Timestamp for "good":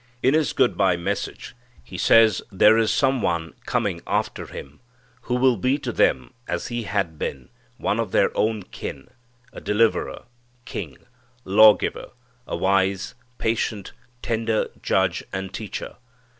0.51-0.75